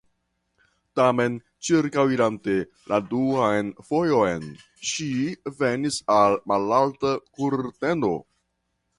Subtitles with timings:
[0.99, 1.33] Tamen,
[1.65, 2.55] ĉirkaŭirante
[2.91, 4.47] la duan fojon,
[4.91, 5.09] ŝi
[5.59, 8.11] venis al malalta kurteno.